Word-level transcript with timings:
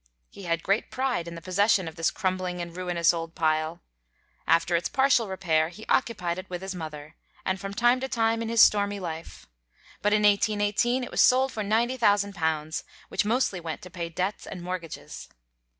He 0.31 0.45
had 0.45 0.63
great 0.63 0.89
pride 0.89 1.27
in 1.27 1.35
the 1.35 1.43
possession 1.43 1.87
of 1.87 1.95
this 1.95 2.09
crumbling 2.09 2.59
and 2.59 2.75
ruinous 2.75 3.13
old 3.13 3.35
pile. 3.35 3.81
After 4.47 4.75
its 4.75 4.89
partial 4.89 5.27
repair 5.27 5.69
he 5.69 5.85
occupied 5.89 6.39
it 6.39 6.49
with 6.49 6.63
his 6.63 6.73
mother, 6.73 7.13
and 7.45 7.61
from 7.61 7.75
time 7.75 7.99
to 7.99 8.07
time 8.09 8.41
in 8.41 8.49
his 8.49 8.63
stormy 8.63 8.99
life; 8.99 9.45
but 10.01 10.11
in 10.11 10.23
1818 10.23 11.03
it 11.03 11.11
was 11.11 11.21
sold 11.21 11.51
for 11.51 11.61
£90,000, 11.61 12.83
which 13.09 13.25
mostly 13.25 13.59
went 13.59 13.83
to 13.83 13.91
pay 13.91 14.09
debts 14.09 14.47
and 14.47 14.63
mortgages. 14.63 15.29